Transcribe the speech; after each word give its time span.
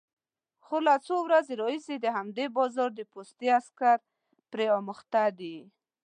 خو 0.65 0.77
له 0.87 0.95
څو 1.05 1.15
ورځو 1.27 1.53
راهيسې 1.61 1.95
د 1.99 2.05
همدې 2.17 2.45
بازار 2.57 2.89
د 2.95 3.01
پوستې 3.11 3.47
عسکر 3.57 3.97
پرې 4.51 4.65
اموخته 4.77 5.23
دي، 5.39 5.57